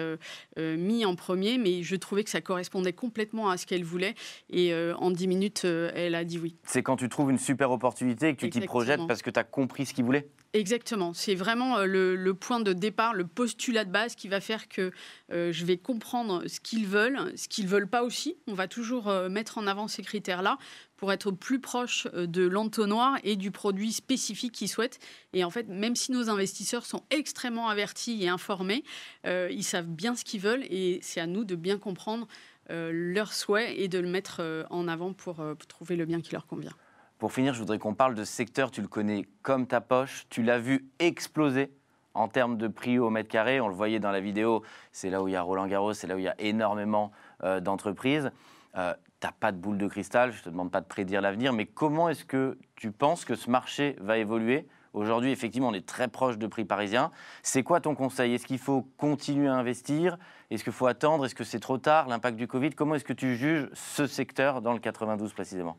mis 0.57 1.05
en 1.05 1.15
premier, 1.15 1.59
mais 1.59 1.83
je 1.83 1.97
trouvais 1.97 2.25
que 2.25 2.31
ça 2.31 2.41
correspondait 2.41 2.93
complètement 2.93 3.51
à 3.51 3.57
ce 3.57 3.67
qu'elle 3.67 3.85
voulait 3.85 4.15
et 4.51 4.75
en 4.75 5.11
10 5.11 5.29
minutes, 5.29 5.65
elle 5.65 6.15
a 6.15 6.25
dit 6.25 6.39
oui. 6.39 6.57
C'est 6.65 6.83
quand 6.83 6.97
tu 6.97 7.09
trouves 7.09 7.31
une 7.31 7.39
super 7.39 7.71
opportunité 7.71 8.29
et 8.29 8.35
que 8.35 8.41
tu 8.41 8.51
t'y 8.51 8.61
projettes 8.61 9.07
parce 9.07 9.23
que 9.23 9.31
tu 9.31 9.39
as 9.39 9.45
compris 9.45 9.87
ce 9.87 9.95
qu'il 9.95 10.05
voulait? 10.05 10.29
Exactement. 10.53 11.13
C'est 11.13 11.35
vraiment 11.35 11.85
le, 11.85 12.33
point 12.33 12.61
de 12.61 12.73
départ, 12.73 13.13
le 13.13 13.27
postulat 13.27 13.85
de 13.85 13.91
base 13.91 14.15
qui 14.15 14.29
va 14.29 14.41
faire 14.41 14.66
que 14.69 14.93
euh, 15.33 15.53
je 15.53 15.65
vais 15.65 15.77
comprendre 15.77 16.47
ce 16.47 16.61
qu'ils 16.61 16.87
veulent, 16.87 17.33
ce 17.37 17.49
qu'ils 17.49 17.67
veulent 17.67 17.89
pas 17.89 18.03
aussi. 18.03 18.37
On 18.47 18.55
va 18.55 18.69
toujours 18.69 19.09
euh, 19.09 19.29
mettre 19.29 19.59
en 19.59 19.67
avant 19.67 19.89
ces 19.89 20.03
critères-là 20.03 20.59
pour 20.97 21.13
être 21.13 21.31
plus 21.31 21.61
proche 21.61 22.07
euh, 22.15 22.27
de 22.27 22.47
l'entonnoir 22.47 23.19
et 23.25 23.37
du 23.37 23.51
produit 23.51 23.93
spécifique 23.93 24.53
qu'ils 24.53 24.69
souhaitent. 24.69 24.99
Et 25.33 25.45
en 25.45 25.51
fait, 25.51 25.69
même 25.69 25.97
si 25.97 26.13
nos 26.13 26.31
investisseurs 26.31 26.87
sont 26.87 27.03
extrêmement 27.11 27.69
avertis 27.69 28.23
et 28.23 28.29
informés, 28.29 28.85
ils 29.25 29.65
savent 29.65 29.87
bien 29.87 30.15
ce 30.15 30.25
qu'ils 30.25 30.41
veulent 30.41 30.65
et 30.71 30.99
c'est 31.03 31.21
à 31.21 31.27
nous 31.27 31.45
de 31.45 31.57
bien 31.57 31.79
comprendre 31.79 32.27
leurs 32.71 33.33
souhaits 33.33 33.75
et 33.77 33.89
de 33.89 33.99
le 33.99 34.09
mettre 34.09 34.67
en 34.71 34.89
avant 34.89 35.13
pour 35.13 35.43
trouver 35.69 35.97
le 35.97 36.07
bien 36.07 36.21
qui 36.21 36.33
leur 36.33 36.47
convient. 36.47 36.73
Pour 37.19 37.33
finir, 37.33 37.55
je 37.55 37.61
voudrais 37.61 37.79
qu'on 37.79 37.95
parle 37.95 38.15
de 38.15 38.25
secteur, 38.25 38.71
tu 38.71 38.83
le 38.83 38.89
connais 38.89 39.27
comme 39.43 39.67
ta 39.67 39.81
poche, 39.81 40.27
tu 40.29 40.43
l'as 40.43 40.59
vu 40.59 40.87
exploser 40.99 41.71
en 42.17 42.29
termes 42.29 42.57
de 42.57 42.69
prix 42.69 42.99
au 42.99 43.11
mètre 43.11 43.29
carré. 43.29 43.61
On 43.61 43.69
le 43.69 43.75
voyait 43.75 44.01
dans 44.01 44.11
la 44.11 44.21
vidéo, 44.21 44.63
c'est 44.93 45.11
là 45.11 45.23
où 45.23 45.29
il 45.29 45.33
y 45.33 45.37
a 45.37 45.43
Roland 45.43 45.67
Garros, 45.67 45.93
c'est 45.93 46.07
là 46.07 46.17
où 46.17 46.19
il 46.19 46.25
y 46.25 46.29
a 46.29 46.35
énormément 46.39 47.13
euh, 47.45 47.61
d'entreprises. 47.61 48.31
Euh, 48.77 48.95
tu 49.21 49.27
n'as 49.27 49.33
pas 49.33 49.53
de 49.53 49.59
boule 49.59 49.79
de 49.79 49.87
cristal, 49.87 50.33
je 50.33 50.39
ne 50.39 50.45
te 50.45 50.49
demande 50.51 50.71
pas 50.71 50.81
de 50.81 50.87
prédire 50.87 51.21
l'avenir, 51.21 51.53
mais 51.53 51.67
comment 51.67 52.09
est-ce 52.09 52.25
que 52.25 52.59
tu 52.75 52.91
penses 52.91 53.25
que 53.25 53.35
ce 53.35 53.51
marché 53.51 53.97
va 54.01 54.19
évoluer? 54.19 54.67
Aujourd'hui, 54.93 55.31
effectivement, 55.31 55.69
on 55.69 55.75
est 55.75 55.87
très 55.87 56.09
proche 56.09 56.39
de 56.39 56.47
prix 56.47 56.65
parisiens. 56.65 57.11
C'est 57.43 57.63
quoi 57.63 57.81
ton 57.81 57.95
conseil? 57.95 58.33
Est-ce 58.33 58.47
qu'il 58.47 58.59
faut 58.59 58.89
continuer 58.97 59.47
à 59.47 59.55
investir? 59.55 60.17
Est-ce 60.51 60.65
qu'il 60.65 60.73
faut 60.73 60.87
attendre? 60.87 61.27
Est-ce 61.27 61.35
que 61.35 61.45
c'est 61.45 61.61
trop 61.61 61.77
tard? 61.77 62.09
L'impact 62.09 62.39
du 62.39 62.47
Covid? 62.47 62.71
Comment 62.71 62.95
est-ce 62.95 63.05
que 63.05 63.13
tu 63.13 63.37
juges 63.37 63.69
ce 63.75 64.07
secteur 64.07 64.63
dans 64.63 64.73
le 64.73 64.79
92 64.79 65.35
précisément? 65.35 65.77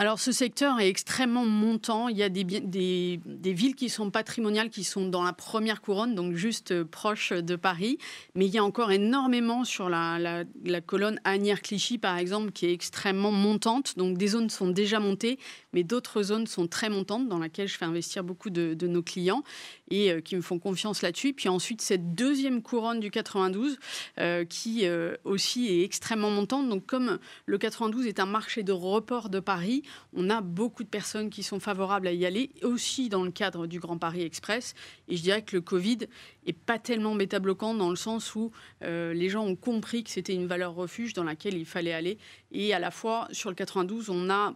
Alors 0.00 0.20
ce 0.20 0.30
secteur 0.30 0.78
est 0.78 0.88
extrêmement 0.88 1.44
montant. 1.44 2.06
Il 2.06 2.16
y 2.16 2.22
a 2.22 2.28
des, 2.28 3.20
villes 3.52 3.74
qui 3.74 3.88
sont 3.88 4.12
patrimoniales, 4.12 4.70
qui 4.70 4.84
sont 4.84 5.08
dans 5.08 5.24
la 5.24 5.32
première 5.32 5.80
couronne, 5.80 6.14
donc 6.14 6.34
juste 6.34 6.70
euh, 6.70 6.84
proche 6.84 7.32
de 7.32 7.56
Paris. 7.56 7.98
Mais 8.36 8.46
il 8.46 8.54
y 8.54 8.58
a 8.58 8.64
encore 8.64 8.92
énormément 8.92 9.64
sur 9.64 9.88
la, 9.88 10.44
colonne 10.86 11.18
Agnières-Clichy, 11.24 11.98
par 11.98 12.16
exemple, 12.16 12.52
qui 12.52 12.66
est 12.66 12.72
extrêmement 12.72 13.32
montante. 13.32 13.98
Donc 13.98 14.16
des 14.18 14.28
zones 14.28 14.50
sont 14.50 14.68
déjà 14.68 15.00
montées, 15.00 15.36
mais 15.72 15.82
d'autres 15.82 16.22
zones 16.22 16.46
sont 16.46 16.68
très 16.68 16.90
montantes, 16.90 17.28
dans 17.28 17.40
lesquelles 17.40 17.66
je 17.66 17.76
fais 17.76 17.84
investir 17.84 18.22
beaucoup 18.22 18.50
de, 18.50 18.86
nos 18.86 19.02
clients 19.02 19.42
et 19.90 20.12
euh, 20.12 20.20
qui 20.20 20.36
me 20.36 20.42
font 20.42 20.60
confiance 20.60 21.02
là-dessus. 21.02 21.32
Puis 21.32 21.48
ensuite, 21.48 21.82
cette 21.82 22.14
deuxième 22.14 22.62
couronne 22.62 23.00
du 23.00 23.10
92, 23.10 23.80
euh, 24.20 24.44
qui 24.44 24.86
aussi 25.24 25.66
est 25.66 25.82
extrêmement 25.82 26.30
montante. 26.30 26.68
Donc 26.68 26.86
comme 26.86 27.18
le 27.46 27.58
92 27.58 28.06
est 28.06 28.20
un 28.20 28.26
marché 28.26 28.62
de 28.62 28.70
report 28.70 29.28
de 29.28 29.40
Paris, 29.40 29.82
on 30.12 30.30
a 30.30 30.40
beaucoup 30.40 30.84
de 30.84 30.88
personnes 30.88 31.30
qui 31.30 31.42
sont 31.42 31.60
favorables 31.60 32.06
à 32.06 32.12
y 32.12 32.26
aller, 32.26 32.50
aussi 32.62 33.08
dans 33.08 33.24
le 33.24 33.30
cadre 33.30 33.66
du 33.66 33.80
Grand 33.80 33.98
Paris 33.98 34.22
Express. 34.22 34.74
Et 35.08 35.16
je 35.16 35.22
dirais 35.22 35.42
que 35.42 35.56
le 35.56 35.62
Covid 35.62 35.98
est 36.46 36.52
pas 36.52 36.78
tellement 36.78 37.14
bêta-bloquant 37.14 37.74
dans 37.74 37.90
le 37.90 37.96
sens 37.96 38.34
où 38.34 38.50
euh, 38.82 39.12
les 39.12 39.28
gens 39.28 39.44
ont 39.44 39.56
compris 39.56 40.04
que 40.04 40.10
c'était 40.10 40.34
une 40.34 40.46
valeur 40.46 40.74
refuge 40.74 41.12
dans 41.12 41.24
laquelle 41.24 41.56
il 41.56 41.66
fallait 41.66 41.92
aller. 41.92 42.18
Et 42.52 42.72
à 42.74 42.78
la 42.78 42.90
fois, 42.90 43.28
sur 43.32 43.50
le 43.50 43.54
92, 43.54 44.10
on 44.10 44.30
a 44.30 44.54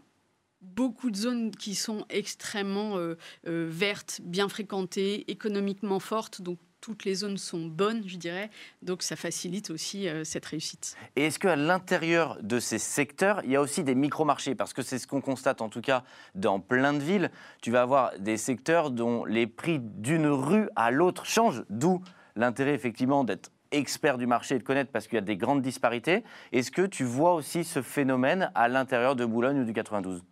beaucoup 0.63 1.11
de 1.11 1.17
zones 1.17 1.51
qui 1.51 1.75
sont 1.75 2.07
extrêmement 2.09 2.97
euh, 2.97 3.17
euh, 3.47 3.67
vertes, 3.69 4.21
bien 4.23 4.49
fréquentées, 4.49 5.31
économiquement 5.31 5.99
fortes. 6.01 6.41
Donc 6.41 6.59
toutes 6.83 7.05
les 7.05 7.15
zones 7.15 7.39
sont 7.39 7.65
bonnes, 7.65 8.03
je 8.07 8.19
dirais. 8.19 8.51
Donc 8.83 9.03
ça 9.03 9.17
facilite 9.17 9.71
aussi 9.71 10.09
euh, 10.09 10.25
cette 10.25 10.45
réussite. 10.45 10.97
Et 11.17 11.27
est-ce 11.27 11.39
qu'à 11.39 11.57
l'intérieur 11.57 12.39
de 12.43 12.61
ces 12.61 12.79
secteurs, 12.79 13.41
il 13.45 13.53
y 13.53 13.57
a 13.57 13.63
aussi 13.63 13.85
des 13.85 13.95
micro-marchés? 13.95 14.55
Parce 14.55 14.75
que 14.75 14.83
c'est 14.83 14.99
ce 14.99 15.07
qu'on 15.07 15.21
constate 15.21 15.63
en 15.63 15.71
tout 15.71 15.81
cas 15.81 16.03
dans 16.35 16.61
plein 16.61 16.93
de 16.93 16.99
villes. 16.99 17.31
Tu 17.63 17.71
vas 17.71 17.83
avoir 17.83 18.19
des 18.19 18.37
secteurs 18.37 18.91
dont 18.91 19.25
les 19.25 19.47
prix 19.47 19.79
d'une 19.81 20.27
rue 20.27 20.69
à 20.77 20.91
l'autre 20.91 21.25
changent, 21.25 21.65
d'où 21.71 22.03
l'intérêt 22.35 22.75
effectivement 22.75 23.25
d'être 23.25 23.51
expert 23.71 24.19
du 24.19 24.27
marché 24.27 24.57
et 24.57 24.59
de 24.59 24.65
connaître 24.65 24.91
parce 24.91 25.07
qu'il 25.07 25.15
y 25.15 25.19
a 25.19 25.23
des 25.23 25.37
grandes 25.37 25.63
disparités. 25.63 26.25
Est-ce 26.51 26.71
que 26.71 26.83
tu 26.83 27.05
vois 27.05 27.33
aussi 27.33 27.65
ce 27.65 27.81
phénomène 27.81 28.51
à 28.55 28.69
l'intérieur 28.69 29.17
de 29.17 29.25
Boulogne 29.25 29.61
ou 29.61 29.65
du 29.65 29.73
92 29.73 30.23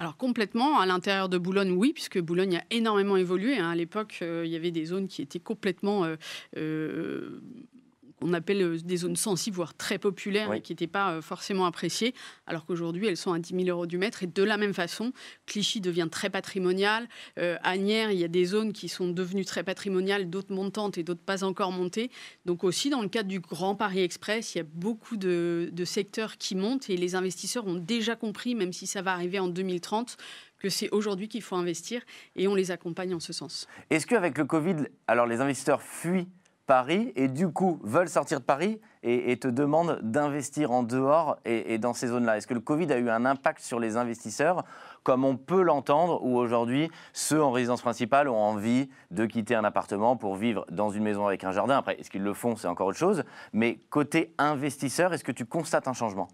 alors 0.00 0.16
complètement, 0.16 0.80
à 0.80 0.86
l'intérieur 0.86 1.28
de 1.28 1.36
Boulogne, 1.36 1.72
oui, 1.72 1.92
puisque 1.92 2.18
Boulogne 2.18 2.56
a 2.56 2.64
énormément 2.70 3.18
évolué. 3.18 3.58
Hein. 3.58 3.68
À 3.68 3.74
l'époque, 3.74 4.20
euh, 4.22 4.44
il 4.46 4.50
y 4.50 4.56
avait 4.56 4.70
des 4.70 4.86
zones 4.86 5.08
qui 5.08 5.20
étaient 5.20 5.38
complètement 5.38 6.06
euh, 6.06 6.16
euh, 6.56 7.42
on 8.20 8.32
appelle 8.32 8.62
euh, 8.62 8.78
des 8.78 8.98
zones 8.98 9.16
sensibles, 9.16 9.56
voire 9.56 9.74
très 9.74 9.98
populaires, 9.98 10.52
et 10.52 10.60
qui 10.60 10.72
n'étaient 10.72 10.86
pas 10.86 11.12
euh, 11.12 11.22
forcément 11.22 11.66
appréciées, 11.66 12.14
alors 12.46 12.66
qu'aujourd'hui, 12.66 13.06
elles 13.06 13.16
sont 13.16 13.32
à 13.32 13.38
10 13.38 13.54
000 13.54 13.68
euros 13.68 13.86
du 13.86 13.98
mètre. 13.98 14.22
Et 14.22 14.26
de 14.26 14.42
la 14.42 14.56
même 14.56 14.74
façon, 14.74 15.12
Clichy 15.46 15.80
devient 15.80 16.08
très 16.10 16.30
patrimonial. 16.30 17.08
Euh, 17.38 17.56
Agnières, 17.62 18.10
il 18.10 18.18
y 18.18 18.24
a 18.24 18.28
des 18.28 18.44
zones 18.44 18.72
qui 18.72 18.88
sont 18.88 19.08
devenues 19.08 19.44
très 19.44 19.62
patrimoniales, 19.62 20.30
d'autres 20.30 20.52
montantes 20.52 20.98
et 20.98 21.02
d'autres 21.02 21.20
pas 21.20 21.44
encore 21.44 21.72
montées. 21.72 22.10
Donc 22.46 22.64
aussi, 22.64 22.90
dans 22.90 23.02
le 23.02 23.08
cadre 23.08 23.28
du 23.28 23.40
Grand 23.40 23.74
Paris 23.74 24.00
Express, 24.00 24.54
il 24.54 24.58
y 24.58 24.60
a 24.60 24.66
beaucoup 24.74 25.16
de, 25.16 25.70
de 25.72 25.84
secteurs 25.84 26.36
qui 26.36 26.54
montent 26.54 26.90
et 26.90 26.96
les 26.96 27.14
investisseurs 27.14 27.66
ont 27.66 27.74
déjà 27.74 28.16
compris, 28.16 28.54
même 28.54 28.72
si 28.72 28.86
ça 28.86 29.02
va 29.02 29.12
arriver 29.12 29.38
en 29.38 29.48
2030, 29.48 30.16
que 30.60 30.68
c'est 30.68 30.90
aujourd'hui 30.90 31.28
qu'il 31.28 31.42
faut 31.42 31.56
investir 31.56 32.02
et 32.36 32.46
on 32.46 32.54
les 32.54 32.70
accompagne 32.70 33.14
en 33.14 33.20
ce 33.20 33.32
sens. 33.32 33.66
Est-ce 33.88 34.06
qu'avec 34.06 34.38
le 34.38 34.44
Covid, 34.44 34.76
alors 35.08 35.26
les 35.26 35.40
investisseurs 35.40 35.82
fuient 35.82 36.28
Paris 36.70 37.12
et 37.16 37.26
du 37.26 37.48
coup 37.48 37.80
veulent 37.82 38.08
sortir 38.08 38.38
de 38.38 38.44
Paris 38.44 38.80
et, 39.02 39.36
te 39.38 39.48
demandent 39.48 39.98
d'investir 40.02 40.70
en 40.72 40.82
dehors 40.82 41.38
et, 41.44 41.78
dans 41.78 41.94
ces 41.94 42.08
zones-là. 42.08 42.36
Est-ce 42.36 42.46
que 42.46 42.54
le 42.54 42.60
Covid 42.60 42.92
a 42.92 42.98
eu 42.98 43.08
un 43.08 43.24
impact 43.24 43.62
sur 43.62 43.80
les 43.80 43.96
investisseurs 43.96 44.64
comme 45.02 45.24
on 45.24 45.36
peut 45.38 45.62
l'entendre, 45.62 46.22
où 46.22 46.36
aujourd'hui, 46.36 46.90
ceux 47.14 47.42
en 47.42 47.52
résidence 47.52 47.80
principale 47.80 48.28
ont 48.28 48.36
envie 48.36 48.90
de 49.10 49.24
quitter 49.24 49.54
un 49.54 49.64
appartement 49.64 50.16
pour 50.16 50.36
vivre 50.36 50.66
dans 50.70 50.90
une 50.90 51.02
maison 51.02 51.26
avec 51.26 51.42
un 51.42 51.52
jardin? 51.52 51.78
Après, 51.78 51.98
est-ce 51.98 52.10
qu'ils 52.10 52.22
le 52.22 52.34
font, 52.34 52.54
c'est 52.54 52.68
encore 52.68 52.88
autre 52.88 52.98
chose. 52.98 53.24
Mais 53.54 53.80
côté 53.88 54.34
investisseur, 54.36 55.14
est-ce 55.14 55.24
que 55.24 55.32
tu 55.32 55.46
constates 55.46 55.88
un 55.88 55.94
changement? 55.94 56.28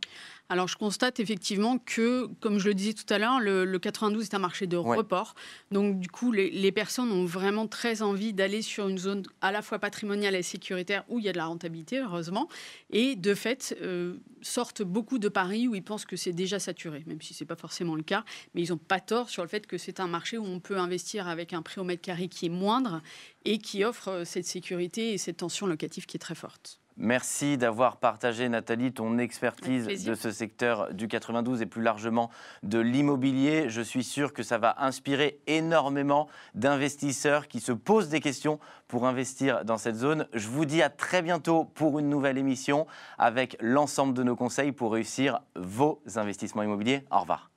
Alors, 0.48 0.68
je 0.68 0.76
constate 0.76 1.18
effectivement 1.18 1.78
que, 1.78 2.26
comme 2.40 2.58
je 2.58 2.68
le 2.68 2.74
disais 2.74 2.92
tout 2.92 3.12
à 3.12 3.18
l'heure, 3.18 3.40
le, 3.40 3.78
92 3.78 4.24
est 4.24 4.34
un 4.34 4.38
marché 4.38 4.68
de 4.68 4.76
report. 4.76 5.34
Donc, 5.72 5.98
du 5.98 6.08
coup, 6.08 6.30
les, 6.30 6.72
personnes 6.72 7.10
ont 7.10 7.24
vraiment 7.24 7.66
très 7.66 8.02
envie 8.02 8.32
d'aller 8.32 8.62
sur 8.62 8.88
une 8.88 8.98
zone 8.98 9.22
à 9.40 9.50
la 9.50 9.62
fois 9.62 9.78
patrimoniale 9.78 10.36
et 10.36 10.42
sécuritaire 10.42 11.04
où 11.08 11.18
il 11.18 11.24
y 11.24 11.28
a 11.28 11.32
de 11.32 11.36
la 11.36 11.46
rentabilité, 11.46 11.98
heureusement. 12.00 12.48
Et 12.90 13.16
de 13.16 13.34
fait, 13.34 13.76
euh, 13.82 14.16
sortent 14.42 14.82
beaucoup 14.82 15.18
de 15.18 15.28
paris 15.28 15.68
où 15.68 15.74
ils 15.74 15.82
pensent 15.82 16.04
que 16.04 16.16
c'est 16.16 16.32
déjà 16.32 16.58
saturé, 16.58 17.02
même 17.06 17.20
si 17.20 17.34
ce 17.34 17.42
n'est 17.42 17.48
pas 17.48 17.56
forcément 17.56 17.94
le 17.94 18.02
cas. 18.02 18.24
Mais 18.54 18.62
ils 18.62 18.70
n'ont 18.70 18.78
pas 18.78 19.00
tort 19.00 19.28
sur 19.28 19.42
le 19.42 19.48
fait 19.48 19.66
que 19.66 19.78
c'est 19.78 20.00
un 20.00 20.06
marché 20.06 20.38
où 20.38 20.44
on 20.44 20.60
peut 20.60 20.78
investir 20.78 21.28
avec 21.28 21.52
un 21.52 21.62
prix 21.62 21.80
au 21.80 21.84
mètre 21.84 22.02
carré 22.02 22.28
qui 22.28 22.46
est 22.46 22.50
moindre 22.50 23.02
et 23.44 23.58
qui 23.58 23.84
offre 23.84 24.08
euh, 24.08 24.24
cette 24.24 24.46
sécurité 24.46 25.12
et 25.12 25.18
cette 25.18 25.38
tension 25.38 25.66
locative 25.66 26.06
qui 26.06 26.16
est 26.16 26.20
très 26.20 26.34
forte. 26.34 26.80
Merci 26.98 27.58
d'avoir 27.58 27.98
partagé, 27.98 28.48
Nathalie, 28.48 28.90
ton 28.90 29.18
expertise 29.18 29.86
de 29.86 30.14
ce 30.14 30.30
secteur 30.30 30.94
du 30.94 31.08
92 31.08 31.60
et 31.60 31.66
plus 31.66 31.82
largement 31.82 32.30
de 32.62 32.78
l'immobilier. 32.78 33.68
Je 33.68 33.82
suis 33.82 34.02
sûr 34.02 34.32
que 34.32 34.42
ça 34.42 34.56
va 34.56 34.76
inspirer 34.78 35.38
énormément 35.46 36.26
d'investisseurs 36.54 37.48
qui 37.48 37.60
se 37.60 37.72
posent 37.72 38.08
des 38.08 38.20
questions 38.20 38.58
pour 38.88 39.06
investir 39.06 39.66
dans 39.66 39.76
cette 39.76 39.96
zone. 39.96 40.26
Je 40.32 40.48
vous 40.48 40.64
dis 40.64 40.80
à 40.80 40.88
très 40.88 41.20
bientôt 41.20 41.64
pour 41.64 41.98
une 41.98 42.08
nouvelle 42.08 42.38
émission 42.38 42.86
avec 43.18 43.58
l'ensemble 43.60 44.14
de 44.14 44.22
nos 44.22 44.36
conseils 44.36 44.72
pour 44.72 44.92
réussir 44.92 45.40
vos 45.54 46.00
investissements 46.14 46.62
immobiliers. 46.62 47.04
Au 47.10 47.20
revoir. 47.20 47.50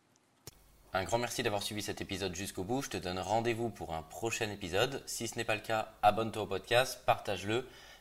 Un 0.92 1.06
grand 1.06 1.20
merci 1.20 1.44
d'avoir 1.44 1.64
suivi 1.64 1.82
cet 1.82 2.02
épisode 2.02 2.36
jusqu'au 2.36 2.66
bout. 2.66 2.82
Je 2.82 2.90
te 2.90 2.98
donne 2.98 3.20
rendez-vous 3.20 3.70
pour 3.70 3.94
un 3.94 4.02
prochain 4.02 4.50
épisode. 4.50 5.02
Si 5.06 5.30
ce 5.30 5.38
n'est 5.38 5.46
pas 5.46 5.56
le 5.56 5.62
cas, 5.62 5.94
abonne-toi 6.02 6.42
au 6.42 6.48
podcast, 6.48 7.04
partage-le 7.06 7.66